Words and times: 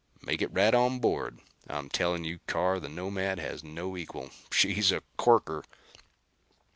"Make 0.23 0.41
it 0.41 0.51
right 0.51 0.73
on 0.73 0.97
board. 0.97 1.41
I'm 1.67 1.87
telling 1.87 2.23
you 2.23 2.39
Carr, 2.47 2.79
the 2.79 2.89
Nomad 2.89 3.37
has 3.37 3.63
no 3.63 3.95
equal. 3.95 4.31
She's 4.51 4.91
a 4.91 5.03
corker." 5.15 5.63